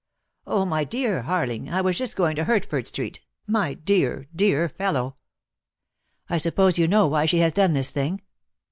[0.47, 3.19] "Oh, my dear Harling, I was just going to Hert ford Street—
[3.59, 5.17] my dear, dear fellow!"
[6.27, 8.23] "I suppose you know why she has done this thing?"